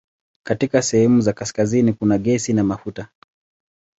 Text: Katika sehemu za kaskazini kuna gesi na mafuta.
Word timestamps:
Katika 0.45 0.81
sehemu 0.81 1.21
za 1.21 1.33
kaskazini 1.33 1.93
kuna 1.93 2.17
gesi 2.17 2.53
na 2.53 2.63
mafuta. 2.63 3.07